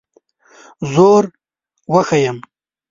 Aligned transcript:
زور 0.93 1.23
وښیم. 1.91 2.37